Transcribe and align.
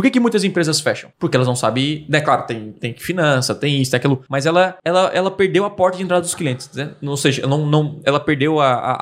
Por 0.00 0.04
que, 0.04 0.12
que 0.12 0.18
muitas 0.20 0.44
empresas 0.44 0.80
fecham? 0.80 1.10
Porque 1.18 1.36
elas 1.36 1.46
não 1.46 1.54
sabem, 1.54 2.06
né? 2.08 2.22
Claro, 2.22 2.46
tem, 2.46 2.72
tem 2.72 2.94
finança, 2.94 3.54
tem 3.54 3.82
isso, 3.82 3.90
tem 3.90 3.98
aquilo, 3.98 4.24
mas 4.30 4.46
ela, 4.46 4.78
ela, 4.82 5.10
ela 5.12 5.30
perdeu 5.30 5.66
a 5.66 5.68
porta 5.70 5.98
de 5.98 6.02
entrada 6.04 6.22
dos 6.22 6.34
clientes, 6.34 6.70
né? 6.74 6.92
Ou 7.02 7.18
seja, 7.18 7.46
não, 7.46 7.66
não, 7.66 8.00
ela 8.02 8.18
perdeu 8.18 8.58
a, 8.60 8.72
a, 8.72 8.92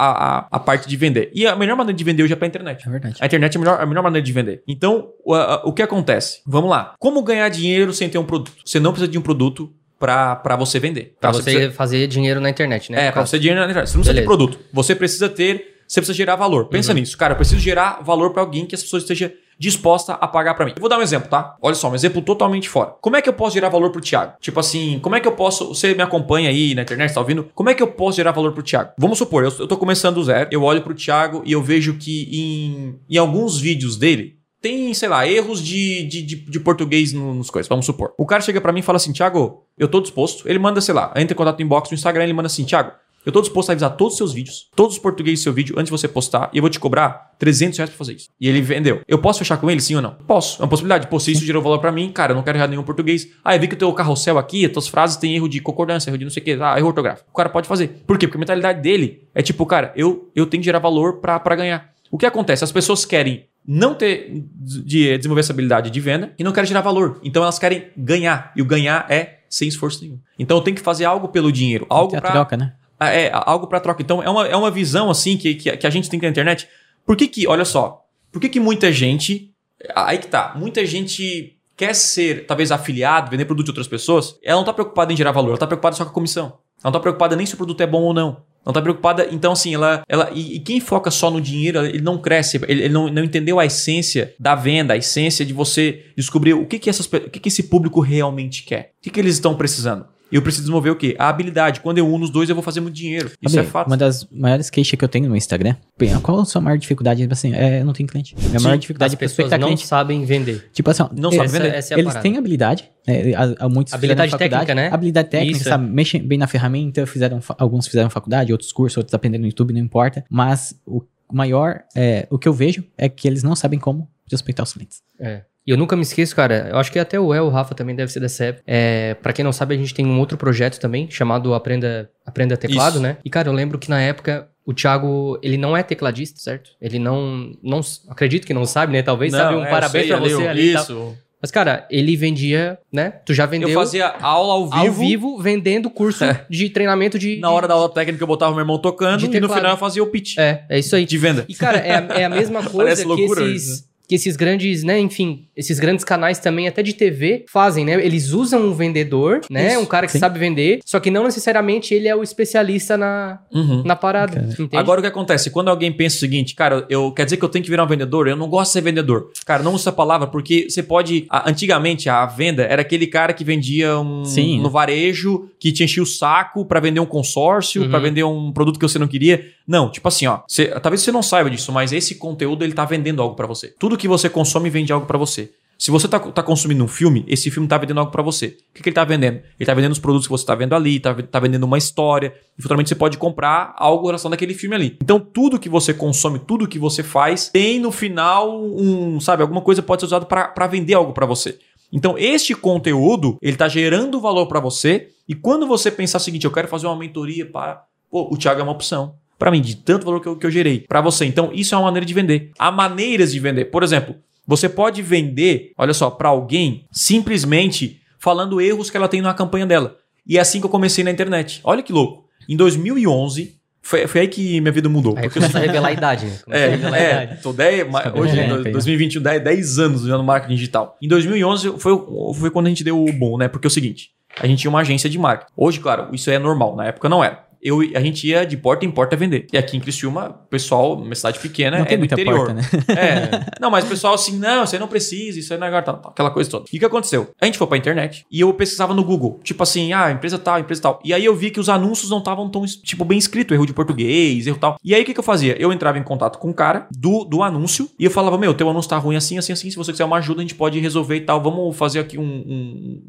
a, 0.40 0.48
a 0.50 0.58
parte 0.58 0.88
de 0.88 0.96
vender. 0.96 1.30
E 1.32 1.46
a 1.46 1.54
melhor 1.54 1.76
maneira 1.76 1.96
de 1.96 2.02
vender 2.02 2.24
hoje 2.24 2.32
é 2.32 2.36
pra 2.36 2.48
internet. 2.48 2.82
É 2.84 2.90
verdade. 2.90 3.14
A 3.20 3.26
internet 3.26 3.54
é 3.54 3.58
a 3.58 3.60
melhor, 3.60 3.80
a 3.80 3.86
melhor 3.86 4.02
maneira 4.02 4.24
de 4.26 4.32
vender. 4.32 4.60
Então, 4.66 5.10
o, 5.24 5.34
a- 5.34 5.62
o 5.64 5.72
que 5.72 5.82
acontece? 5.82 6.40
Vamos 6.44 6.68
lá. 6.68 6.94
Como 6.98 7.22
ganhar 7.22 7.48
dinheiro 7.48 7.92
sem 7.92 8.08
ter 8.08 8.18
um 8.18 8.24
produto? 8.24 8.52
Você 8.64 8.80
não 8.80 8.90
precisa 8.90 9.10
de 9.12 9.16
um 9.18 9.22
produto 9.22 9.72
pra 10.00 10.56
você 10.58 10.80
vender. 10.80 11.14
Pra 11.20 11.30
Tá? 11.30 11.36
você, 11.38 11.50
precisa- 11.52 11.72
fazer 11.72 12.06
dinheiro 12.08 12.40
na 12.40 12.50
internet, 12.50 12.90
né? 12.90 13.06
é, 13.06 13.12
caso. 13.12 13.28
você 13.30 13.38
dinheiro 13.38 13.60
na 13.60 13.66
internet. 13.66 13.88
Você 13.88 13.96
não 13.96 14.02
precisa 14.02 14.20
de 14.20 14.26
Beleza. 14.26 14.36
produto. 14.48 14.64
Você 14.72 14.94
precisa 14.96 15.28
ter. 15.28 15.76
Você 15.86 16.00
precisa 16.00 16.16
gerar 16.16 16.36
valor. 16.36 16.66
Pensa 16.66 16.92
Uhum. 16.92 16.98
nisso. 16.98 17.16
Cara, 17.16 17.32
eu 17.32 17.36
preciso 17.36 17.60
gerar 17.60 18.02
valor 18.02 18.32
pra 18.32 18.42
alguém 18.42 18.66
que 18.66 18.74
as 18.74 18.82
pessoas 18.82 19.04
estejam 19.04 19.30
dispostas 19.58 20.16
a 20.20 20.26
pagar 20.28 20.54
pra 20.54 20.64
mim. 20.64 20.72
Eu 20.76 20.80
vou 20.80 20.88
dar 20.88 20.98
um 20.98 21.02
exemplo, 21.02 21.28
tá? 21.28 21.56
Olha 21.60 21.74
só, 21.74 21.90
um 21.90 21.94
exemplo 21.94 22.22
totalmente 22.22 22.68
fora. 22.68 22.94
Como 23.00 23.16
é 23.16 23.22
que 23.22 23.28
eu 23.28 23.32
posso 23.32 23.54
gerar 23.54 23.68
valor 23.68 23.90
pro 23.90 24.00
Thiago? 24.00 24.34
Tipo 24.40 24.60
assim, 24.60 24.98
como 25.02 25.16
é 25.16 25.20
que 25.20 25.26
eu 25.28 25.32
posso. 25.32 25.68
Você 25.74 25.94
me 25.94 26.02
acompanha 26.02 26.48
aí 26.50 26.74
na 26.74 26.82
internet, 26.82 27.12
tá 27.12 27.20
ouvindo? 27.20 27.48
Como 27.54 27.68
é 27.70 27.74
que 27.74 27.82
eu 27.82 27.88
posso 27.88 28.16
gerar 28.16 28.32
valor 28.32 28.52
pro 28.52 28.62
Thiago? 28.62 28.92
Vamos 28.98 29.18
supor, 29.18 29.44
eu, 29.44 29.52
eu 29.58 29.66
tô 29.66 29.76
começando 29.76 30.14
do 30.16 30.24
zero, 30.24 30.48
eu 30.52 30.62
olho 30.62 30.82
pro 30.82 30.94
Thiago 30.94 31.42
e 31.44 31.52
eu 31.52 31.62
vejo 31.62 31.94
que 31.94 32.28
em, 32.32 32.98
em 33.08 33.16
alguns 33.18 33.58
vídeos 33.58 33.96
dele. 33.96 34.36
Tem, 34.60 34.92
sei 34.92 35.08
lá, 35.08 35.24
erros 35.24 35.62
de, 35.64 36.02
de, 36.08 36.20
de, 36.20 36.34
de 36.36 36.58
português 36.60 37.12
no- 37.12 37.32
nos 37.32 37.48
coisas, 37.48 37.68
vamos 37.68 37.86
supor. 37.86 38.12
O 38.18 38.26
cara 38.26 38.42
chega 38.42 38.60
pra 38.60 38.72
mim 38.72 38.80
e 38.80 38.82
fala 38.82 38.96
assim, 38.96 39.12
Thiago, 39.12 39.62
eu 39.78 39.86
tô 39.86 40.00
disposto. 40.00 40.48
Ele 40.48 40.58
manda, 40.58 40.80
sei 40.80 40.92
lá, 40.92 41.12
entra 41.14 41.32
em 41.32 41.36
contato 41.36 41.60
no 41.60 41.64
inbox 41.64 41.88
no 41.90 41.94
Instagram, 41.94 42.24
ele 42.24 42.32
manda 42.32 42.48
assim, 42.48 42.64
Thiago, 42.64 42.90
eu 43.24 43.32
tô 43.32 43.40
disposto 43.40 43.70
a 43.70 43.72
revisar 43.72 43.96
todos 43.96 44.14
os 44.14 44.18
seus 44.18 44.32
vídeos, 44.32 44.68
todos 44.74 44.96
os 44.96 45.02
portugueses 45.02 45.40
do 45.40 45.42
seu 45.44 45.52
vídeo, 45.52 45.74
antes 45.76 45.86
de 45.86 45.90
você 45.90 46.08
postar, 46.08 46.50
e 46.52 46.58
eu 46.58 46.62
vou 46.62 46.70
te 46.70 46.80
cobrar 46.80 47.34
300 47.38 47.78
reais 47.78 47.90
pra 47.90 47.98
fazer 47.98 48.14
isso. 48.14 48.28
E 48.40 48.48
ele 48.48 48.60
vendeu. 48.60 49.02
Eu 49.06 49.18
posso 49.18 49.38
fechar 49.38 49.56
com 49.58 49.70
ele, 49.70 49.80
sim 49.80 49.94
ou 49.94 50.02
não? 50.02 50.14
Posso. 50.26 50.60
É 50.60 50.64
uma 50.64 50.68
possibilidade. 50.68 51.06
Pô, 51.08 51.20
se 51.20 51.32
isso 51.32 51.44
gerou 51.44 51.62
valor 51.62 51.78
pra 51.78 51.92
mim, 51.92 52.10
cara, 52.10 52.32
eu 52.32 52.36
não 52.36 52.42
quero 52.42 52.56
errar 52.58 52.68
nenhum 52.68 52.82
português. 52.82 53.28
Ah, 53.44 53.54
eu 53.54 53.60
vi 53.60 53.68
que 53.68 53.74
o 53.74 53.78
teu 53.78 53.92
carrossel 53.92 54.38
aqui, 54.38 54.64
as 54.64 54.72
tuas 54.72 54.88
frases 54.88 55.16
têm 55.16 55.34
erro 55.36 55.48
de 55.48 55.60
concordância, 55.60 56.10
erro 56.10 56.18
de 56.18 56.24
não 56.24 56.30
sei 56.30 56.42
o 56.42 56.44
que, 56.44 56.52
ah, 56.60 56.78
erro 56.78 56.88
ortográfico. 56.88 57.28
O 57.30 57.36
cara 57.36 57.48
pode 57.48 57.68
fazer. 57.68 58.02
Por 58.06 58.18
quê? 58.18 58.26
Porque 58.26 58.38
a 58.38 58.40
mentalidade 58.40 58.80
dele 58.80 59.28
é 59.34 59.42
tipo, 59.42 59.64
cara, 59.66 59.92
eu, 59.94 60.30
eu 60.34 60.46
tenho 60.46 60.60
que 60.60 60.64
gerar 60.64 60.78
valor 60.78 61.20
pra, 61.20 61.38
pra 61.38 61.54
ganhar. 61.54 61.92
O 62.10 62.16
que 62.16 62.26
acontece? 62.26 62.64
As 62.64 62.72
pessoas 62.72 63.04
querem 63.04 63.46
não 63.66 63.94
ter 63.94 64.32
de 64.54 65.18
desenvolver 65.18 65.40
essa 65.40 65.52
habilidade 65.52 65.90
de 65.90 66.00
venda 66.00 66.32
e 66.38 66.42
não 66.42 66.52
querem 66.52 66.66
gerar 66.66 66.80
valor. 66.80 67.20
Então 67.22 67.42
elas 67.42 67.58
querem 67.58 67.88
ganhar. 67.94 68.50
E 68.56 68.62
o 68.62 68.64
ganhar 68.64 69.04
é 69.10 69.40
sem 69.48 69.68
esforço 69.68 70.02
nenhum. 70.02 70.18
Então 70.38 70.56
eu 70.56 70.62
tenho 70.62 70.76
que 70.76 70.82
fazer 70.82 71.04
algo 71.04 71.28
pelo 71.28 71.52
dinheiro. 71.52 71.86
Algo 71.88 72.10
Tem 72.10 72.18
a 72.18 72.22
pra, 72.22 72.30
troca, 72.32 72.56
né? 72.56 72.72
Ah, 72.98 73.10
É, 73.10 73.30
algo 73.32 73.66
para 73.66 73.80
troca. 73.80 74.02
Então, 74.02 74.22
é 74.22 74.28
uma, 74.28 74.46
é 74.46 74.56
uma 74.56 74.70
visão, 74.70 75.10
assim, 75.10 75.36
que, 75.36 75.54
que, 75.54 75.76
que 75.76 75.86
a 75.86 75.90
gente 75.90 76.08
tem 76.08 76.20
na 76.20 76.28
internet. 76.28 76.68
Por 77.06 77.16
que 77.16 77.28
que, 77.28 77.46
olha 77.46 77.64
só, 77.64 78.04
por 78.30 78.40
que 78.40 78.48
que 78.48 78.60
muita 78.60 78.92
gente, 78.92 79.52
aí 79.94 80.18
que 80.18 80.26
tá, 80.26 80.54
muita 80.56 80.84
gente 80.84 81.56
quer 81.76 81.94
ser, 81.94 82.44
talvez, 82.46 82.72
afiliado, 82.72 83.30
vender 83.30 83.44
produto 83.44 83.66
de 83.66 83.70
outras 83.70 83.88
pessoas, 83.88 84.36
ela 84.42 84.58
não 84.58 84.64
tá 84.64 84.72
preocupada 84.72 85.12
em 85.12 85.16
gerar 85.16 85.32
valor, 85.32 85.50
ela 85.50 85.58
tá 85.58 85.66
preocupada 85.66 85.96
só 85.96 86.04
com 86.04 86.10
a 86.10 86.14
comissão. 86.14 86.46
Ela 86.46 86.84
não 86.84 86.92
tá 86.92 87.00
preocupada 87.00 87.36
nem 87.36 87.46
se 87.46 87.54
o 87.54 87.56
produto 87.56 87.80
é 87.80 87.86
bom 87.86 88.02
ou 88.02 88.12
não. 88.12 88.42
Não 88.66 88.72
tá 88.72 88.82
preocupada, 88.82 89.26
então 89.30 89.52
assim, 89.52 89.74
ela. 89.74 90.02
ela 90.06 90.30
e, 90.34 90.56
e 90.56 90.60
quem 90.60 90.78
foca 90.78 91.10
só 91.10 91.30
no 91.30 91.40
dinheiro, 91.40 91.78
ele 91.86 92.02
não 92.02 92.18
cresce, 92.18 92.60
ele, 92.68 92.82
ele 92.82 92.92
não, 92.92 93.08
não 93.08 93.24
entendeu 93.24 93.58
a 93.58 93.64
essência 93.64 94.34
da 94.38 94.54
venda, 94.54 94.92
a 94.92 94.96
essência 94.96 95.46
de 95.46 95.54
você 95.54 96.04
descobrir 96.14 96.52
o 96.52 96.66
que, 96.66 96.78
que, 96.78 96.90
essas, 96.90 97.06
o 97.06 97.30
que, 97.30 97.40
que 97.40 97.48
esse 97.48 97.62
público 97.62 98.00
realmente 98.00 98.64
quer. 98.64 98.92
O 98.98 99.02
que, 99.02 99.10
que 99.10 99.20
eles 99.20 99.34
estão 99.34 99.54
precisando. 99.54 100.06
E 100.30 100.36
eu 100.36 100.42
preciso 100.42 100.62
desenvolver 100.64 100.90
o 100.90 100.96
quê? 100.96 101.16
A 101.18 101.28
habilidade. 101.28 101.80
Quando 101.80 101.98
eu 101.98 102.06
uno 102.06 102.24
os 102.24 102.30
dois, 102.30 102.48
eu 102.48 102.54
vou 102.54 102.62
fazer 102.62 102.80
muito 102.80 102.94
dinheiro. 102.94 103.30
Isso 103.40 103.58
é 103.58 103.62
fato. 103.64 103.86
Uma 103.86 103.96
das 103.96 104.28
maiores 104.30 104.68
queixas 104.68 104.98
que 104.98 105.04
eu 105.04 105.08
tenho 105.08 105.28
no 105.28 105.34
Instagram, 105.36 105.74
bem, 105.98 106.18
qual 106.20 106.40
a 106.40 106.44
sua 106.44 106.60
maior 106.60 106.76
dificuldade? 106.76 107.22
Tipo 107.22 107.32
Assim, 107.32 107.54
é, 107.54 107.80
eu 107.80 107.84
não 107.84 107.92
tenho 107.94 108.08
cliente. 108.08 108.34
Minha 108.36 108.58
Sim, 108.58 108.64
maior 108.64 108.74
As 108.74 108.80
dificuldade 108.80 109.14
é 109.14 109.16
pessoas 109.16 109.36
prospectar 109.36 109.58
não 109.58 109.68
cliente. 109.68 109.86
sabem 109.86 110.24
vender. 110.24 110.68
Tipo 110.72 110.90
assim, 110.90 111.04
Não 111.16 111.30
eles, 111.30 111.36
sabe 111.36 111.48
vender. 111.64 111.74
Essa 111.76 111.94
é 111.94 111.96
a 111.96 111.98
eles 111.98 112.08
parada. 112.12 112.22
têm 112.22 112.36
habilidade, 112.36 112.90
né, 113.06 113.34
há- 113.34 113.64
há 113.64 113.68
muitos 113.68 113.94
Habilidade 113.94 114.36
técnica, 114.36 114.74
né? 114.74 114.88
Habilidade 114.92 115.28
técnica, 115.30 115.56
Isso, 115.56 115.68
sabe? 115.68 115.86
Mexem 115.90 116.22
bem 116.22 116.36
na 116.38 116.46
ferramenta, 116.46 117.06
fizeram, 117.06 117.40
alguns 117.56 117.86
fizeram 117.86 118.10
faculdade, 118.10 118.52
outros 118.52 118.70
cursos, 118.70 118.98
outros 118.98 119.14
aprendendo 119.14 119.40
no 119.42 119.46
YouTube, 119.46 119.72
não 119.72 119.80
importa. 119.80 120.24
Mas 120.28 120.78
o 120.86 121.02
maior, 121.32 121.82
é, 121.96 122.26
o 122.30 122.38
que 122.38 122.46
eu 122.48 122.52
vejo 122.52 122.84
é 122.98 123.08
que 123.08 123.26
eles 123.26 123.42
não 123.42 123.56
sabem 123.56 123.78
como 123.78 124.08
prospectar 124.28 124.64
os 124.64 124.72
clientes. 124.74 125.00
É. 125.18 125.42
E 125.68 125.70
eu 125.70 125.76
nunca 125.76 125.94
me 125.94 126.00
esqueço, 126.00 126.34
cara. 126.34 126.68
Eu 126.70 126.78
acho 126.78 126.90
que 126.90 126.98
até 126.98 127.20
o 127.20 127.34
El, 127.34 127.44
o 127.44 127.50
Rafa 127.50 127.74
também 127.74 127.94
deve 127.94 128.10
ser 128.10 128.20
dessa 128.20 128.42
época. 128.46 128.64
É, 128.66 129.12
pra 129.22 129.34
quem 129.34 129.44
não 129.44 129.52
sabe, 129.52 129.74
a 129.74 129.76
gente 129.78 129.92
tem 129.92 130.06
um 130.06 130.18
outro 130.18 130.38
projeto 130.38 130.80
também, 130.80 131.10
chamado 131.10 131.52
Aprenda, 131.52 132.08
Aprenda 132.24 132.56
Teclado, 132.56 132.94
Isso. 132.94 133.02
né? 133.02 133.18
E, 133.22 133.28
cara, 133.28 133.50
eu 133.50 133.52
lembro 133.52 133.78
que 133.78 133.90
na 133.90 134.00
época 134.00 134.48
o 134.64 134.72
Thiago, 134.72 135.38
ele 135.42 135.58
não 135.58 135.76
é 135.76 135.82
tecladista, 135.82 136.40
certo? 136.40 136.70
Ele 136.80 136.98
não. 136.98 137.52
não 137.62 137.80
acredito 138.08 138.46
que 138.46 138.54
não 138.54 138.64
sabe, 138.64 138.94
né? 138.94 139.02
Talvez 139.02 139.30
sabe 139.32 139.56
um 139.56 139.62
é, 139.64 139.68
parabéns 139.68 140.06
sei, 140.06 140.16
pra 140.16 140.26
você 140.26 140.46
ali. 140.48 140.72
Isso. 140.72 141.14
Mas, 141.40 141.50
cara, 141.52 141.86
ele 141.90 142.16
vendia, 142.16 142.78
né? 142.92 143.10
Tu 143.24 143.32
já 143.32 143.44
vendeu 143.46 143.68
Eu 143.68 143.74
fazia 143.78 144.06
aula 144.08 144.54
ao 144.54 144.70
vivo. 144.70 144.76
ao 144.86 144.92
vivo 144.92 145.38
vendendo 145.38 145.88
curso 145.88 146.24
É. 146.24 146.44
de 146.50 146.68
treinamento 146.70 147.16
de. 147.18 147.38
Na 147.40 147.50
hora 147.50 147.68
da 147.68 147.74
aula 147.74 147.88
técnica, 147.88 148.22
eu 148.22 148.26
botava 148.26 148.52
meu 148.52 148.60
irmão 148.62 148.78
tocando 148.78 149.22
e 149.24 149.38
no 149.40 149.48
final 149.48 149.72
eu 149.72 149.76
fazia 149.76 150.02
o 150.02 150.06
pitch 150.06 150.36
É, 150.38 150.64
é 150.68 150.78
isso 150.78 150.96
aí. 150.96 151.04
de 151.04 151.16
venda. 151.18 151.44
E, 151.48 151.54
cara, 151.54 151.76
é, 151.78 151.94
a- 151.94 152.20
é 152.20 152.24
a 152.24 152.28
mesma 152.30 152.62
coisa 152.68 153.04
que 153.04 153.22
esses, 153.22 153.87
que 154.08 154.14
esses 154.14 154.36
grandes, 154.36 154.82
né, 154.82 154.98
enfim, 154.98 155.44
esses 155.54 155.78
grandes 155.78 156.02
canais 156.04 156.38
também, 156.38 156.66
até 156.66 156.82
de 156.82 156.94
TV, 156.94 157.44
fazem, 157.46 157.84
né? 157.84 157.92
Eles 158.04 158.30
usam 158.32 158.62
um 158.68 158.72
vendedor, 158.72 159.42
né? 159.50 159.72
Isso, 159.72 159.80
um 159.80 159.84
cara 159.86 160.06
que 160.06 160.12
sim. 160.12 160.18
sabe 160.18 160.38
vender, 160.38 160.80
só 160.84 160.98
que 160.98 161.10
não 161.10 161.24
necessariamente 161.24 161.92
ele 161.92 162.08
é 162.08 162.16
o 162.16 162.22
especialista 162.22 162.96
na, 162.96 163.38
Uhum. 163.52 163.82
na 163.84 163.94
parada. 163.94 164.48
Agora 164.74 165.00
o 165.00 165.02
que 165.02 165.08
acontece? 165.08 165.50
Quando 165.50 165.68
alguém 165.68 165.92
pensa 165.92 166.16
o 166.16 166.20
seguinte, 166.20 166.54
cara, 166.54 166.86
eu 166.88 167.12
quer 167.12 167.24
dizer 167.26 167.36
que 167.36 167.44
eu 167.44 167.48
tenho 167.50 167.62
que 167.62 167.70
virar 167.70 167.84
um 167.84 167.88
vendedor? 167.88 168.26
Eu 168.28 168.36
não 168.36 168.48
gosto 168.48 168.70
de 168.70 168.72
ser 168.74 168.80
vendedor. 168.80 169.30
Cara, 169.44 169.62
não 169.62 169.72
usa 169.74 169.82
essa 169.84 169.92
palavra 169.92 170.26
porque 170.26 170.70
você 170.70 170.82
pode. 170.82 171.26
a- 171.28 171.50
antigamente 171.50 172.08
a 172.08 172.24
venda 172.24 172.62
era 172.62 172.80
aquele 172.82 173.06
cara 173.06 173.32
que 173.34 173.44
vendia 173.44 173.98
um 173.98 174.24
Sim. 174.24 174.60
no 174.62 174.70
varejo, 174.70 175.48
que 175.60 175.70
te 175.70 175.84
enchia 175.84 176.02
o 176.02 176.06
saco 176.06 176.64
pra 176.64 176.80
vender 176.80 177.00
um 177.00 177.06
consórcio, 177.06 177.82
Uhum. 177.82 177.90
pra 177.90 177.98
vender 177.98 178.24
um 178.24 178.50
produto 178.52 178.78
que 178.78 178.88
você 178.88 178.98
não 178.98 179.06
queria. 179.08 179.44
Não, 179.68 179.90
tipo 179.90 180.08
assim, 180.08 180.26
ó. 180.26 180.40
talvez 180.82 181.02
você 181.02 181.12
não 181.12 181.22
saiba 181.22 181.50
disso, 181.50 181.70
mas 181.70 181.92
esse 181.92 182.14
conteúdo 182.14 182.64
ele 182.64 182.72
tá 182.72 182.86
vendendo 182.86 183.20
algo 183.20 183.36
pra 183.36 183.46
você. 183.46 183.68
Tudo 183.78 183.98
que 183.98 184.08
você 184.08 184.28
consome 184.30 184.70
vende 184.70 184.92
algo 184.92 185.06
pra 185.06 185.18
você. 185.18 185.52
Se 185.78 185.92
você 185.92 186.08
tá, 186.08 186.18
tá 186.18 186.42
consumindo 186.42 186.82
um 186.82 186.88
filme, 186.88 187.24
esse 187.28 187.52
filme 187.52 187.68
tá 187.68 187.78
vendendo 187.78 188.00
algo 188.00 188.10
pra 188.10 188.20
você. 188.22 188.46
O 188.46 188.74
que, 188.74 188.82
que 188.82 188.88
ele 188.88 188.94
tá 188.94 189.04
vendendo? 189.04 189.36
Ele 189.60 189.64
tá 189.66 189.74
vendendo 189.74 189.92
os 189.92 190.00
produtos 190.00 190.26
que 190.26 190.30
você 190.32 190.44
tá 190.44 190.54
vendo 190.56 190.74
ali, 190.74 190.98
tá, 190.98 191.12
ve- 191.12 191.22
tá 191.22 191.38
vendendo 191.38 191.62
uma 191.64 191.78
história. 191.78 192.34
E 192.58 192.62
futuramente 192.62 192.88
você 192.88 192.96
pode 192.96 193.16
comprar 193.16 193.74
algo 193.76 194.02
em 194.04 194.06
relação 194.06 194.28
daquele 194.28 194.54
filme 194.54 194.74
ali. 194.74 194.96
Então, 195.00 195.20
tudo 195.20 195.56
que 195.58 195.68
você 195.68 195.94
consome, 195.94 196.40
tudo 196.40 196.66
que 196.66 196.80
você 196.80 197.04
faz, 197.04 197.48
tem 197.50 197.78
no 197.78 197.92
final 197.92 198.60
um, 198.60 199.20
sabe, 199.20 199.42
alguma 199.42 199.60
coisa 199.60 199.80
pode 199.80 200.00
ser 200.02 200.06
usado 200.06 200.26
pra 200.26 200.48
pra 200.48 200.66
vender 200.66 200.94
algo 200.94 201.12
pra 201.12 201.26
você. 201.26 201.58
Então, 201.92 202.16
este 202.18 202.54
conteúdo, 202.56 203.38
ele 203.40 203.56
tá 203.56 203.68
gerando 203.68 204.20
valor 204.20 204.46
pra 204.46 204.58
você. 204.58 205.10
E 205.28 205.34
quando 205.34 205.64
você 205.66 205.90
pensar 205.92 206.18
o 206.18 206.20
seguinte, 206.20 206.44
eu 206.44 206.50
quero 206.50 206.66
fazer 206.66 206.86
uma 206.88 206.96
mentoria 206.96 207.46
para. 207.46 207.84
Pô, 208.10 208.28
o 208.32 208.36
Thiago 208.36 208.58
é 208.60 208.62
uma 208.64 208.72
opção. 208.72 209.14
Pra 209.38 209.50
mim, 209.50 209.60
de 209.60 209.76
tanto 209.76 210.04
valor 210.04 210.20
que 210.20 210.26
eu, 210.28 210.36
que 210.36 210.44
eu 210.44 210.50
gerei. 210.50 210.80
Pra 210.80 211.00
você. 211.00 211.24
Então, 211.24 211.50
isso 211.52 211.74
é 211.74 211.78
uma 211.78 211.84
maneira 211.84 212.04
de 212.04 212.12
vender. 212.12 212.50
Há 212.58 212.72
maneiras 212.72 213.32
de 213.32 213.38
vender. 213.38 213.66
Por 213.66 213.82
exemplo, 213.82 214.16
você 214.46 214.68
pode 214.68 215.00
vender, 215.02 215.72
olha 215.78 215.94
só, 215.94 216.10
pra 216.10 216.28
alguém 216.30 216.84
simplesmente 216.90 218.00
falando 218.18 218.60
erros 218.60 218.90
que 218.90 218.96
ela 218.96 219.08
tem 219.08 219.20
na 219.20 219.34
campanha 219.34 219.66
dela. 219.66 219.96
E 220.26 220.36
é 220.38 220.40
assim 220.40 220.60
que 220.60 220.66
eu 220.66 220.70
comecei 220.70 221.04
na 221.04 221.10
internet. 221.10 221.60
Olha 221.64 221.82
que 221.82 221.92
louco. 221.92 222.26
Em 222.48 222.56
2011, 222.56 223.58
foi, 223.82 224.06
foi 224.06 224.22
aí 224.22 224.28
que 224.28 224.60
minha 224.60 224.72
vida 224.72 224.88
mudou. 224.88 225.16
Aí 225.16 225.30
começa 225.30 225.56
a 225.58 225.60
revelar 225.60 225.88
a 225.88 225.92
idade, 225.92 226.26
né? 226.26 226.38
Começa 226.44 226.64
a 226.64 226.68
é, 226.68 226.72
a 226.92 226.98
é, 226.98 227.24
idade. 227.24 227.42
tô 227.42 227.52
10, 227.52 227.90
ma- 227.90 228.02
Fica 228.02 228.18
hoje, 228.18 228.38
ó. 228.40 228.70
2021, 228.70 229.22
10, 229.22 229.44
10 229.44 229.78
anos 229.78 230.02
já 230.02 230.18
no 230.18 230.24
marketing 230.24 230.54
digital. 230.54 230.96
Em 231.00 231.08
2011 231.08 231.78
foi, 231.78 231.92
foi 232.34 232.50
quando 232.50 232.66
a 232.66 232.68
gente 232.68 232.84
deu 232.84 233.02
o 233.02 233.12
boom, 233.12 233.38
né? 233.38 233.48
Porque 233.48 233.66
é 233.66 233.68
o 233.68 233.70
seguinte, 233.70 234.10
a 234.38 234.46
gente 234.46 234.60
tinha 234.60 234.70
uma 234.70 234.80
agência 234.80 235.08
de 235.08 235.18
marketing. 235.18 235.52
Hoje, 235.56 235.80
claro, 235.80 236.08
isso 236.12 236.30
é 236.30 236.38
normal, 236.38 236.76
na 236.76 236.86
época 236.86 237.08
não 237.08 237.22
era. 237.24 237.47
Eu, 237.62 237.80
a 237.94 238.00
gente 238.00 238.26
ia 238.26 238.44
de 238.44 238.56
porta 238.56 238.84
em 238.84 238.90
porta 238.90 239.16
vender. 239.16 239.46
E 239.52 239.58
aqui 239.58 239.76
em 239.76 239.80
Criciúma, 239.80 240.40
o 240.44 240.48
pessoal, 240.48 240.94
uma 240.94 241.14
cidade 241.14 241.38
pequena, 241.38 241.78
não 241.78 241.86
é 241.86 241.96
do 241.96 242.04
interior. 242.04 242.46
porta, 242.46 242.54
né? 242.54 242.62
É. 242.88 243.60
Não, 243.60 243.70
mas 243.70 243.84
o 243.84 243.88
pessoal 243.88 244.14
assim, 244.14 244.38
não, 244.38 244.66
você 244.66 244.78
não 244.78 244.88
precisa, 244.88 245.38
isso 245.38 245.52
aí 245.52 245.58
não 245.58 245.66
é 245.66 245.82
tal, 245.82 246.00
aquela 246.04 246.30
coisa 246.30 246.50
toda. 246.50 246.64
E 246.72 246.76
o 246.76 246.78
que 246.80 246.84
aconteceu? 246.84 247.30
A 247.40 247.46
gente 247.46 247.58
foi 247.58 247.66
pra 247.66 247.76
internet 247.76 248.24
e 248.30 248.40
eu 248.40 248.52
pesquisava 248.54 248.94
no 248.94 249.04
Google, 249.04 249.40
tipo 249.42 249.62
assim, 249.62 249.92
ah, 249.92 250.10
empresa 250.10 250.38
tal, 250.38 250.58
empresa 250.58 250.82
tal. 250.82 251.00
E 251.04 251.12
aí 251.12 251.24
eu 251.24 251.34
vi 251.34 251.50
que 251.50 251.60
os 251.60 251.68
anúncios 251.68 252.10
não 252.10 252.18
estavam 252.18 252.48
tão, 252.50 252.64
tipo, 252.64 253.04
bem 253.04 253.18
escrito, 253.18 253.54
erro 253.54 253.66
de 253.66 253.72
português, 253.72 254.46
erro 254.46 254.58
tal. 254.58 254.76
E 254.82 254.94
aí 254.94 255.02
o 255.02 255.04
que, 255.04 255.14
que 255.14 255.20
eu 255.20 255.24
fazia? 255.24 255.56
Eu 255.60 255.72
entrava 255.72 255.98
em 255.98 256.02
contato 256.02 256.38
com 256.38 256.50
o 256.50 256.54
cara 256.54 256.86
do, 256.90 257.24
do 257.24 257.42
anúncio 257.42 257.88
e 257.98 258.04
eu 258.04 258.10
falava, 258.10 258.38
meu, 258.38 258.54
teu 258.54 258.68
anúncio 258.68 258.88
tá 258.88 258.98
ruim 258.98 259.16
assim, 259.16 259.38
assim, 259.38 259.52
assim, 259.52 259.70
se 259.70 259.76
você 259.76 259.92
quiser 259.92 260.04
uma 260.04 260.18
ajuda, 260.18 260.40
a 260.40 260.42
gente 260.42 260.54
pode 260.54 260.78
resolver 260.78 261.16
e 261.16 261.20
tal. 261.20 261.42
Vamos 261.42 261.76
fazer 261.76 262.00
aqui 262.00 262.18
um, 262.18 262.22
um, 262.24 263.02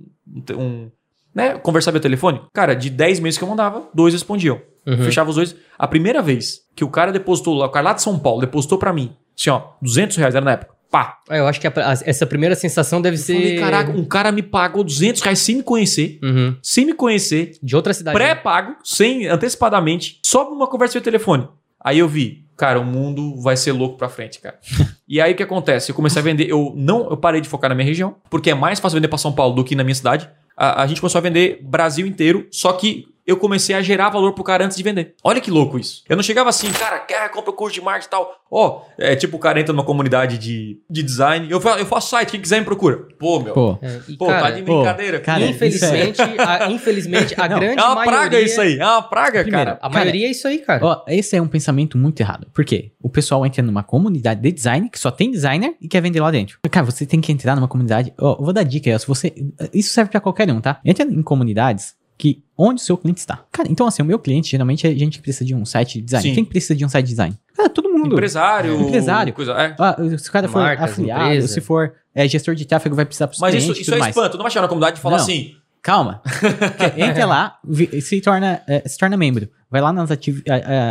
um 0.57 0.91
né, 1.33 1.57
conversar 1.57 1.91
via 1.91 1.99
telefone. 1.99 2.41
Cara, 2.53 2.73
de 2.75 2.89
10 2.89 3.19
meses 3.19 3.37
que 3.37 3.43
eu 3.43 3.47
mandava, 3.47 3.83
dois 3.93 4.13
respondiam. 4.13 4.59
Uhum. 4.87 5.03
Fechava 5.03 5.29
os 5.29 5.35
dois. 5.35 5.55
A 5.77 5.87
primeira 5.87 6.21
vez 6.21 6.61
que 6.75 6.83
o 6.83 6.89
cara 6.89 7.11
depositou 7.11 7.61
o 7.63 7.69
cara 7.69 7.89
lá 7.89 7.93
de 7.93 8.01
São 8.01 8.17
Paulo 8.17 8.41
depositou 8.41 8.77
pra 8.77 8.91
mim, 8.93 9.15
assim, 9.37 9.49
ó, 9.49 9.61
200 9.81 10.17
reais 10.17 10.33
era 10.35 10.43
na 10.45 10.51
época. 10.53 10.73
Pá. 10.91 11.19
Ah, 11.29 11.37
Eu 11.37 11.45
acho 11.47 11.61
que 11.61 11.67
a- 11.67 11.73
a- 11.75 11.93
essa 12.03 12.25
primeira 12.25 12.55
sensação 12.55 12.99
deve 12.99 13.15
Eu 13.15 13.21
ser. 13.21 13.33
falei, 13.35 13.59
caraca, 13.59 13.91
um 13.91 14.03
cara 14.03 14.31
me 14.31 14.41
pagou 14.41 14.83
200 14.83 15.21
reais 15.21 15.37
sem 15.37 15.57
me 15.57 15.63
conhecer, 15.63 16.17
Uhum. 16.23 16.55
sem 16.63 16.83
me 16.85 16.93
conhecer, 16.93 17.51
De 17.61 17.75
outra 17.75 17.93
cidade. 17.93 18.17
né? 18.17 18.25
pré-pago, 18.25 18.75
sem, 18.83 19.27
antecipadamente, 19.27 20.19
só 20.25 20.45
por 20.45 20.53
uma 20.53 20.65
conversa 20.67 20.93
via 20.93 21.01
telefone. 21.01 21.47
Aí 21.79 21.99
eu 21.99 22.07
vi, 22.07 22.45
cara, 22.57 22.79
o 22.79 22.83
mundo 22.85 23.39
vai 23.41 23.55
ser 23.55 23.71
louco 23.71 23.97
pra 23.97 24.09
frente, 24.09 24.39
cara. 24.39 24.57
e 25.07 25.21
aí 25.21 25.33
o 25.33 25.35
que 25.35 25.43
acontece? 25.43 25.91
Eu 25.91 25.95
comecei 25.95 26.19
a 26.21 26.25
vender, 26.25 26.49
eu 26.49 26.73
não, 26.75 27.07
eu 27.09 27.17
parei 27.17 27.39
de 27.39 27.47
focar 27.47 27.69
na 27.69 27.75
minha 27.75 27.85
região, 27.87 28.15
porque 28.29 28.49
é 28.49 28.55
mais 28.55 28.79
fácil 28.79 28.95
vender 28.97 29.07
pra 29.09 29.17
São 29.19 29.31
Paulo 29.31 29.53
do 29.55 29.63
que 29.63 29.75
na 29.75 29.83
minha 29.83 29.95
cidade. 29.95 30.27
A, 30.59 30.83
a 30.83 30.87
gente 30.87 30.99
começou 30.99 31.19
a 31.19 31.21
vender 31.21 31.59
Brasil 31.63 32.05
inteiro, 32.05 32.45
só 32.51 32.73
que 32.73 33.07
eu 33.29 33.37
comecei 33.37 33.75
a 33.75 33.81
gerar 33.81 34.09
valor 34.09 34.33
pro 34.33 34.43
cara 34.43 34.65
antes 34.65 34.75
de 34.75 34.83
vender. 34.83 35.13
Olha 35.23 35.39
que 35.39 35.51
louco 35.51 35.77
isso. 35.77 36.03
Eu 36.09 36.15
não 36.15 36.23
chegava 36.23 36.49
assim, 36.49 36.71
cara, 36.71 36.99
quer 36.99 37.29
compra 37.29 37.53
curso 37.53 37.75
de 37.75 37.81
marketing 37.81 38.07
e 38.07 38.09
tal. 38.09 38.39
Ó, 38.51 38.81
é 38.97 39.15
tipo 39.15 39.37
o 39.37 39.39
cara 39.39 39.59
entra 39.59 39.71
numa 39.71 39.83
comunidade 39.85 40.37
de, 40.37 40.79
de 40.89 41.03
design. 41.03 41.47
Eu, 41.49 41.61
eu 41.61 41.85
faço 41.85 42.09
site, 42.09 42.31
quem 42.31 42.41
quiser 42.41 42.59
me 42.59 42.65
procura. 42.65 42.97
Pô, 43.19 43.39
meu. 43.39 43.53
Pô, 43.53 43.75
Pô, 43.75 43.85
É, 43.85 43.99
e, 44.07 44.17
tá 44.17 44.25
cara, 44.25 44.51
de 44.51 44.63
pô, 44.63 44.77
brincadeira. 44.77 45.19
cara, 45.19 45.45
infelizmente, 45.45 46.19
a, 46.21 46.71
infelizmente, 46.71 47.35
a 47.39 47.47
Não, 47.47 47.59
grande 47.59 47.79
é 47.79 47.83
uma 47.83 47.95
maioria... 47.95 48.19
praga 48.19 48.41
isso 48.41 48.59
aí. 48.61 48.79
É 48.79 48.85
uma 48.85 49.01
praga, 49.03 49.41
Primeiro, 49.43 49.65
cara. 49.65 49.79
A 49.81 49.89
maioria 49.89 50.27
é 50.27 50.31
isso 50.31 50.47
aí, 50.47 50.57
cara. 50.59 50.83
Ó, 50.83 51.03
esse 51.07 51.35
é 51.35 51.41
um 51.41 51.47
pensamento 51.47 51.97
muito 51.97 52.19
errado. 52.19 52.47
Por 52.53 52.65
quê? 52.65 52.91
O 53.01 53.09
pessoal 53.09 53.45
entra 53.45 53.61
numa 53.61 53.83
comunidade 53.83 54.41
de 54.41 54.51
design, 54.51 54.89
que 54.89 54.97
só 54.97 55.11
tem 55.11 55.29
designer, 55.29 55.75
e 55.79 55.87
quer 55.87 56.01
vender 56.01 56.19
lá 56.19 56.31
dentro. 56.31 56.57
Cara, 56.71 56.85
você 56.85 57.05
tem 57.05 57.21
que 57.21 57.31
entrar 57.31 57.55
numa 57.55 57.67
comunidade. 57.67 58.11
Ó, 58.19 58.37
eu 58.39 58.43
vou 58.43 58.53
dar 58.53 58.63
dica 58.63 58.89
aí, 58.89 58.95
ó, 58.95 58.99
se 58.99 59.05
você. 59.07 59.31
Isso 59.71 59.93
serve 59.93 60.09
pra 60.09 60.19
qualquer 60.19 60.49
um, 60.51 60.59
tá? 60.59 60.79
Entra 60.83 61.05
em 61.05 61.21
comunidades 61.21 61.93
que 62.19 62.43
onde 62.57 62.81
o 62.81 62.83
seu 62.83 62.97
cliente 62.97 63.19
está. 63.21 63.43
Cara, 63.49 63.67
então 63.71 63.87
assim, 63.87 64.01
o 64.01 64.05
meu 64.05 64.19
cliente 64.19 64.51
geralmente 64.51 64.85
é 64.85 64.93
gente 64.93 65.17
que 65.17 65.23
precisa 65.23 65.45
de 65.45 65.55
um 65.55 65.65
site 65.65 65.93
de 65.99 66.01
design. 66.05 66.27
Sim. 66.29 66.35
Quem 66.35 66.43
precisa 66.45 66.75
de 66.75 66.85
um 66.85 66.89
site 66.89 67.05
de 67.05 67.11
design? 67.13 67.35
Cara, 67.55 67.69
todo 67.69 67.89
mundo. 67.89 68.13
Empresário. 68.13 68.79
Empresário. 68.81 69.33
Coisa, 69.33 69.53
é. 69.53 69.75
Ah, 69.79 69.95
se 70.17 70.29
o 70.29 70.31
cara 70.31 70.47
for 70.49 70.59
Marcas, 70.61 70.91
afiliado, 70.91 71.23
empresa. 71.23 71.47
se 71.47 71.61
for 71.61 71.93
é, 72.13 72.27
gestor 72.27 72.53
de 72.55 72.65
tráfego, 72.65 72.93
vai 72.95 73.05
precisar 73.05 73.27
pros 73.27 73.39
Mas 73.39 73.55
isso, 73.55 73.63
clientes 73.63 73.81
isso 73.81 73.91
tudo 73.91 73.95
é 73.95 73.99
mais. 73.99 74.15
espanto. 74.15 74.35
Não 74.37 74.43
vai 74.43 74.51
chegar 74.51 74.61
na 74.63 74.67
comunidade 74.67 74.99
e 74.99 75.01
falar 75.01 75.15
Não. 75.17 75.23
assim. 75.23 75.55
Calma. 75.81 76.21
Entra 76.97 77.25
lá, 77.25 77.57
se 78.01 78.19
torna, 78.19 78.61
é, 78.67 78.87
se 78.87 78.97
torna 78.97 79.15
membro. 79.15 79.47
Vai 79.71 79.79
lá 79.81 79.93
nas 79.93 80.11
a- 80.11 80.15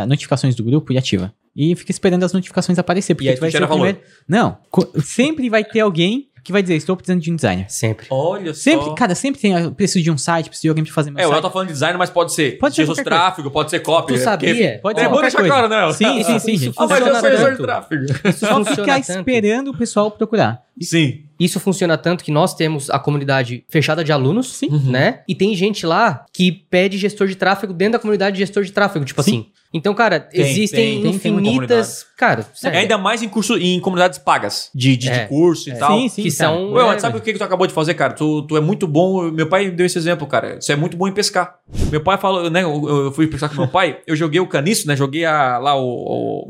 a- 0.01 0.05
notificações 0.07 0.55
do 0.55 0.63
grupo 0.63 0.91
e 0.91 0.97
ativa. 0.97 1.31
E 1.55 1.75
fica 1.75 1.91
esperando 1.91 2.23
as 2.23 2.33
notificações 2.33 2.79
aparecer. 2.79 3.13
Porque 3.13 3.27
E 3.27 3.29
aí 3.29 3.35
tu 3.35 3.41
vai 3.41 3.51
ser 3.51 3.57
o 3.63 3.67
valor. 3.67 3.83
primeiro. 3.85 3.99
Não. 4.27 4.57
Sempre 5.03 5.49
vai 5.49 5.63
ter 5.63 5.81
alguém 5.81 6.28
que 6.43 6.51
vai 6.51 6.61
dizer, 6.61 6.75
estou 6.75 6.95
precisando 6.95 7.21
de 7.21 7.31
um 7.31 7.35
designer. 7.35 7.65
Sempre. 7.69 8.07
Olha 8.09 8.53
Sempre, 8.53 8.85
só. 8.85 8.93
cara, 8.95 9.15
sempre 9.15 9.39
tem. 9.41 9.53
Eu 9.53 9.71
preciso 9.71 10.03
de 10.03 10.11
um 10.11 10.17
site, 10.17 10.47
preciso 10.49 10.63
de 10.63 10.69
alguém 10.69 10.83
pra 10.83 10.93
fazer 10.93 11.11
meu 11.11 11.19
É, 11.19 11.25
o 11.25 11.27
El 11.27 11.31
site. 11.33 11.41
tá 11.43 11.49
falando 11.51 11.67
de 11.67 11.73
design, 11.73 11.97
mas 11.97 12.09
pode 12.09 12.33
ser. 12.33 12.57
Pode 12.57 12.75
ser 12.75 12.81
de 12.83 12.87
qualquer 12.87 13.03
coisa. 13.03 13.17
tráfego, 13.19 13.51
pode 13.51 13.69
ser 13.69 13.79
copy. 13.79 14.13
Tu 14.13 14.19
é, 14.19 14.23
sabia? 14.23 14.49
porque- 14.49 14.79
Pode 14.81 14.99
É 14.99 15.03
ser 15.03 15.09
bom 15.09 15.21
deixar 15.21 15.43
claro, 15.43 15.67
né? 15.67 15.91
Sim, 15.93 16.23
sim, 16.23 16.39
sim, 16.39 16.57
gente. 16.57 16.75
Ah, 16.77 16.87
mas 16.87 16.99
eu 17.05 17.37
sou 17.39 17.51
de 17.51 17.57
tráfego. 17.57 18.05
Só 18.33 18.63
ficar 18.65 18.99
esperando 18.99 19.71
o 19.71 19.77
pessoal 19.77 20.09
procurar. 20.11 20.61
Sim. 20.81 21.23
Isso 21.39 21.59
funciona 21.59 21.97
tanto 21.97 22.23
que 22.23 22.31
nós 22.31 22.53
temos 22.53 22.89
a 22.89 22.99
comunidade 22.99 23.63
fechada 23.69 24.03
de 24.03 24.11
alunos, 24.11 24.47
Sim. 24.55 24.69
né? 24.89 25.21
E 25.27 25.33
tem 25.33 25.55
gente 25.55 25.85
lá 25.85 26.25
que 26.33 26.51
pede 26.51 26.97
gestor 26.97 27.27
de 27.27 27.35
tráfego 27.35 27.71
dentro 27.73 27.93
da 27.93 27.99
comunidade 27.99 28.35
de 28.35 28.39
gestor 28.39 28.63
de 28.63 28.71
tráfego, 28.71 29.05
tipo 29.05 29.21
Sim. 29.23 29.31
assim. 29.31 29.45
Então, 29.71 29.93
cara, 29.93 30.19
Tem, 30.19 30.41
existem 30.41 30.79
tem, 30.79 30.93
tem, 30.93 31.01
tem 31.03 31.11
infinitas. 31.15 32.05
cara, 32.17 32.41
É, 32.41 32.45
sério. 32.55 32.79
ainda 32.79 32.97
mais 32.97 33.21
em 33.21 33.29
curso, 33.29 33.55
em 33.57 33.79
comunidades 33.79 34.17
pagas, 34.17 34.69
de, 34.73 34.97
de, 34.97 35.05
de 35.05 35.09
É. 35.11 35.25
curso 35.27 35.69
e 35.69 35.71
É. 35.71 35.75
tal. 35.75 35.97
Sim, 35.97 36.09
sim. 36.09 36.23
que 36.23 36.35
cara. 36.35 36.49
são. 36.51 36.71
Ué, 36.73 36.95
é, 36.95 36.99
sabe 36.99 37.17
o 37.17 37.21
que, 37.21 37.31
que 37.31 37.37
tu 37.37 37.43
acabou 37.43 37.67
de 37.67 37.73
fazer, 37.73 37.93
cara? 37.93 38.13
Tu, 38.13 38.41
tu 38.47 38.57
é 38.57 38.61
muito 38.61 38.87
bom. 38.87 39.29
Meu 39.31 39.47
pai 39.47 39.69
deu 39.69 39.85
esse 39.85 39.97
exemplo, 39.97 40.25
cara. 40.27 40.59
Você 40.59 40.73
é 40.73 40.75
muito 40.75 40.97
bom 40.97 41.07
em 41.07 41.13
pescar. 41.13 41.55
Meu 41.91 42.01
pai 42.01 42.17
falou, 42.17 42.49
né? 42.49 42.63
Eu, 42.63 42.89
eu 43.05 43.11
fui 43.11 43.27
pescar 43.27 43.49
com 43.49 43.55
meu 43.57 43.67
pai, 43.67 43.99
eu 44.07 44.15
joguei 44.15 44.39
o 44.41 44.47
caniço, 44.47 44.87
né? 44.87 44.95
Joguei 44.95 45.23
a, 45.23 45.57
lá 45.59 45.75
o, 45.79 45.85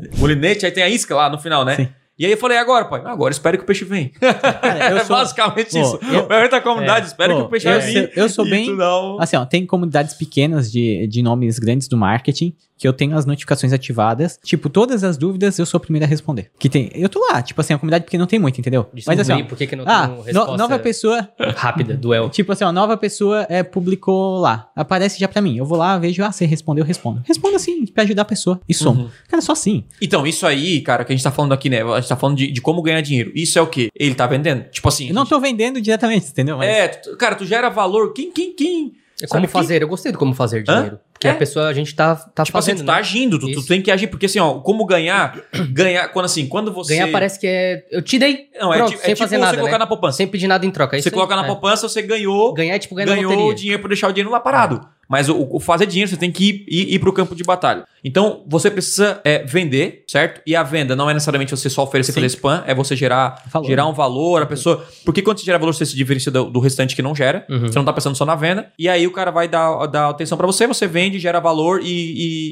molinete, 0.18 0.64
aí 0.64 0.72
tem 0.72 0.82
a 0.82 0.88
isca 0.88 1.14
lá 1.14 1.28
no 1.28 1.38
final, 1.38 1.64
né? 1.64 1.76
Sim. 1.76 1.88
E 2.20 2.26
aí 2.26 2.32
eu 2.32 2.36
falei, 2.36 2.58
agora, 2.58 2.84
pai? 2.84 3.00
Agora 3.06 3.32
espere 3.32 3.56
que 3.56 3.62
o 3.64 3.66
peixe 3.66 3.82
venha. 3.82 4.10
Cara, 4.20 4.90
eu 4.90 4.98
é 4.98 5.04
sou- 5.04 5.16
basicamente 5.16 5.70
Pô, 5.70 5.78
isso. 5.80 5.98
eu- 6.02 6.26
Eu 6.28 6.44
entro 6.44 6.50
na 6.56 6.60
comunidade, 6.60 7.06
espere 7.06 7.32
Pô, 7.32 7.40
que 7.40 7.46
o 7.46 7.48
peixe 7.48 7.66
eu 7.66 7.80
vir. 7.80 7.92
sou- 8.12 8.22
eu 8.22 8.28
sou 8.28 8.44
bem- 8.44 8.76
não- 8.76 9.18
Assim, 9.18 9.36
ó, 9.38 9.46
tem 9.46 9.64
comunidades 9.64 10.12
pequenas 10.12 10.70
de, 10.70 11.06
de 11.06 11.22
nomes 11.22 11.58
grandes 11.58 11.88
do 11.88 11.96
marketing 11.96 12.54
que 12.80 12.88
eu 12.88 12.94
tenho 12.94 13.14
as 13.14 13.26
notificações 13.26 13.74
ativadas. 13.74 14.38
Tipo, 14.42 14.70
todas 14.70 15.04
as 15.04 15.18
dúvidas 15.18 15.58
eu 15.58 15.66
sou 15.66 15.76
o 15.76 15.80
primeiro 15.82 16.06
a 16.06 16.08
responder. 16.08 16.50
Que 16.58 16.66
tem. 16.66 16.90
Eu 16.94 17.10
tô 17.10 17.20
lá, 17.30 17.42
tipo 17.42 17.60
assim, 17.60 17.74
a 17.74 17.78
comunidade 17.78 18.04
pequena 18.06 18.22
não 18.22 18.26
tem 18.26 18.38
muito, 18.38 18.58
entendeu? 18.58 18.86
Mas 19.06 19.20
assim, 19.20 19.32
ó, 19.34 19.44
por 19.44 19.58
que, 19.58 19.66
que 19.66 19.76
não 19.76 19.84
ah, 19.86 20.06
tem 20.08 20.16
no- 20.16 20.22
resposta 20.22 20.56
nova 20.56 20.78
pessoa, 20.78 21.28
rápida 21.56 21.94
do 21.94 22.14
El? 22.14 22.30
tipo 22.30 22.50
assim, 22.52 22.64
ó, 22.64 22.72
nova 22.72 22.96
pessoa 22.96 23.46
é, 23.50 23.62
publicou 23.62 24.38
lá. 24.38 24.70
Aparece 24.74 25.20
já 25.20 25.28
pra 25.28 25.42
mim. 25.42 25.58
Eu 25.58 25.66
vou 25.66 25.76
lá, 25.76 25.98
vejo, 25.98 26.24
ah, 26.24 26.32
você 26.32 26.46
respondeu, 26.46 26.82
eu 26.82 26.86
respondo. 26.86 27.22
Responda 27.26 27.56
assim, 27.56 27.84
pra 27.84 28.02
ajudar 28.04 28.22
a 28.22 28.24
pessoa. 28.24 28.58
E 28.66 28.72
som. 28.72 28.92
Uhum. 28.92 29.10
Cara, 29.28 29.42
só 29.42 29.52
assim. 29.52 29.84
Então, 30.00 30.26
isso 30.26 30.46
aí, 30.46 30.80
cara, 30.80 31.04
que 31.04 31.12
a 31.12 31.16
gente 31.16 31.22
tá 31.22 31.30
falando 31.30 31.52
aqui, 31.52 31.68
né? 31.68 31.82
A 31.82 32.00
gente 32.00 32.08
tá 32.08 32.16
falando 32.16 32.38
de, 32.38 32.50
de 32.50 32.62
como 32.62 32.80
ganhar 32.80 33.02
dinheiro. 33.02 33.30
Isso 33.34 33.58
é 33.58 33.62
o 33.62 33.66
quê? 33.66 33.90
Ele 33.94 34.14
tá 34.14 34.26
vendendo. 34.26 34.64
Tipo 34.70 34.88
assim. 34.88 35.08
Eu 35.08 35.14
não 35.14 35.26
tô 35.26 35.38
vendendo 35.38 35.82
diretamente, 35.82 36.28
entendeu? 36.30 36.56
Mas- 36.56 36.68
É, 36.70 36.88
tu- 36.88 37.14
cara, 37.18 37.34
tu 37.34 37.44
gera 37.44 37.68
valor. 37.68 38.14
Quem, 38.14 38.32
quem, 38.32 38.54
quem? 38.54 38.92
É 39.22 39.26
como 39.26 39.42
Sabe 39.42 39.52
fazer. 39.52 39.82
Eu 39.82 39.88
gostei 39.88 40.12
do 40.12 40.18
como 40.18 40.34
fazer 40.34 40.64
Hã? 40.68 40.74
dinheiro. 40.74 41.00
Porque 41.12 41.28
É. 41.28 41.32
a 41.32 41.34
pessoa, 41.34 41.68
a 41.68 41.72
gente 41.74 41.94
tá, 41.94 42.14
tá 42.16 42.44
tipo 42.44 42.56
assim, 42.56 42.70
fazendo. 42.72 42.84
tu 42.84 42.86
tá 42.86 42.94
né? 42.94 42.98
agindo, 42.98 43.38
tu, 43.38 43.52
tu 43.52 43.66
tem 43.66 43.82
que 43.82 43.90
agir, 43.90 44.06
porque 44.06 44.26
assim, 44.26 44.38
ó, 44.38 44.54
como 44.60 44.86
ganhar, 44.86 45.38
ganhar, 45.70 46.08
quando 46.08 46.24
assim, 46.24 46.46
quando 46.46 46.72
você... 46.72 46.94
Ganhar 46.94 47.12
parece 47.12 47.38
que 47.38 47.46
é. 47.46 47.84
Eu 47.90 48.00
te 48.00 48.18
dei. 48.18 48.48
Não, 48.58 48.72
é, 48.72 48.78
pronto, 48.78 48.90
tipo, 48.92 49.02
é 49.02 49.04
sem 49.04 49.14
tipo 49.14 49.24
fazer 49.24 49.36
você 49.36 49.40
nada. 49.42 49.56
colocar 49.58 49.72
né? 49.72 49.78
na 49.78 49.86
poupança. 49.86 50.16
Sem 50.16 50.26
pedir 50.26 50.48
nada 50.48 50.64
em 50.64 50.70
troca. 50.70 50.96
é 50.96 51.02
você 51.02 51.10
coloca 51.10 51.34
aí? 51.34 51.40
na 51.40 51.44
É. 51.44 51.48
poupança, 51.48 51.88
você 51.88 52.00
ganhou, 52.02 52.52
Ganhar 52.54 52.74
é 52.74 52.78
tipo 52.78 52.94
ganhar 52.94 53.14
ganhou 53.14 53.48
o 53.48 53.54
dinheiro 53.54 53.80
pra 53.80 53.88
deixar 53.88 54.08
o 54.08 54.12
dinheiro 54.12 54.30
lá 54.30 54.40
parado. 54.40 54.80
Mas 55.10 55.28
o, 55.28 55.48
o 55.50 55.58
fazer 55.58 55.86
dinheiro, 55.86 56.08
você 56.08 56.16
tem 56.16 56.30
que 56.30 56.44
ir, 56.44 56.64
ir, 56.68 56.94
ir 56.94 56.98
pro 57.00 57.12
campo 57.12 57.34
de 57.34 57.42
batalha. 57.42 57.84
Então, 58.04 58.44
você 58.46 58.70
precisa 58.70 59.20
é, 59.24 59.42
vender, 59.42 60.04
certo? 60.06 60.40
E 60.46 60.54
a 60.54 60.62
venda 60.62 60.94
não 60.94 61.10
é 61.10 61.12
necessariamente 61.12 61.50
você 61.50 61.68
só 61.68 61.82
oferecer 61.82 62.12
Sim. 62.12 62.20
fazer 62.20 62.26
spam, 62.28 62.62
é 62.64 62.72
você 62.72 62.94
gerar, 62.94 63.42
Valor. 63.50 63.66
gerar 63.66 63.86
um 63.88 63.92
valor, 63.92 64.40
a 64.40 64.46
pessoa... 64.46 64.86
Porque 65.04 65.20
quando 65.20 65.38
você 65.38 65.44
gera 65.44 65.58
valor, 65.58 65.74
você 65.74 65.84
se 65.84 65.96
diferencia 65.96 66.30
do, 66.30 66.44
do 66.44 66.60
restante 66.60 66.94
que 66.94 67.02
não 67.02 67.12
gera. 67.12 67.44
Uhum. 67.50 67.62
Você 67.62 67.76
não 67.76 67.84
tá 67.84 67.92
pensando 67.92 68.14
só 68.14 68.24
na 68.24 68.36
venda. 68.36 68.70
E 68.78 68.88
aí 68.88 69.04
o 69.04 69.10
cara 69.10 69.32
vai 69.32 69.48
dar, 69.48 69.86
dar 69.86 70.10
atenção 70.10 70.38
pra 70.38 70.46
você, 70.46 70.64
você 70.64 70.86
vende, 70.86 71.18
gera 71.18 71.40
valor 71.40 71.80
e, 71.82 71.86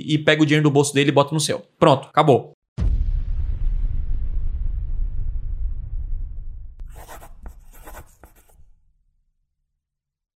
e, 0.08 0.14
e 0.14 0.18
pega 0.18 0.42
o 0.42 0.46
dinheiro 0.46 0.64
do 0.64 0.70
bolso 0.70 0.92
dele 0.92 1.10
e 1.10 1.12
bota 1.12 1.32
no 1.32 1.40
seu. 1.40 1.62
Pronto, 1.78 2.08
acabou. 2.08 2.57